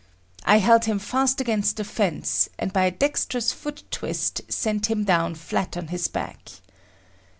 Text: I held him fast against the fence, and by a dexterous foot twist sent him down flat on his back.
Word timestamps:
I 0.45 0.57
held 0.57 0.85
him 0.85 0.97
fast 0.97 1.39
against 1.39 1.77
the 1.77 1.83
fence, 1.83 2.49
and 2.57 2.73
by 2.73 2.85
a 2.85 2.91
dexterous 2.91 3.51
foot 3.53 3.83
twist 3.91 4.41
sent 4.51 4.89
him 4.89 5.03
down 5.03 5.35
flat 5.35 5.77
on 5.77 5.89
his 5.89 6.07
back. 6.07 6.49